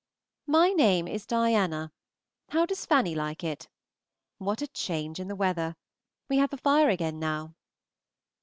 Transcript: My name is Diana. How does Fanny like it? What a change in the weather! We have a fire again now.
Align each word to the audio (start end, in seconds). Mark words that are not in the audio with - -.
My 0.47 0.69
name 0.71 1.07
is 1.07 1.27
Diana. 1.27 1.91
How 2.49 2.65
does 2.65 2.87
Fanny 2.87 3.13
like 3.13 3.43
it? 3.43 3.69
What 4.39 4.63
a 4.63 4.67
change 4.67 5.19
in 5.19 5.27
the 5.27 5.35
weather! 5.35 5.75
We 6.27 6.37
have 6.37 6.53
a 6.53 6.57
fire 6.57 6.89
again 6.89 7.19
now. 7.19 7.53